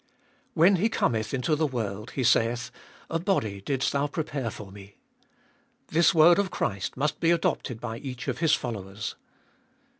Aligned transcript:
When 0.55 0.77
He 0.77 0.89
cometh 0.89 1.31
into 1.31 1.55
the 1.55 1.67
world 1.67 2.13
He 2.17 2.23
saith, 2.23 2.71
A 3.07 3.19
body 3.19 3.61
didst 3.61 3.91
thou 3.93 4.07
prepare 4.07 4.49
for 4.49 4.71
Me. 4.71 4.97
This 5.89 6.11
word 6.11 6.39
of 6.39 6.49
Christ 6.49 6.97
must 6.97 7.19
be 7.19 7.29
adopted 7.29 7.79
by 7.79 7.99
each 7.99 8.27
of 8.27 8.39
His 8.39 8.53
followers. 8.55 9.15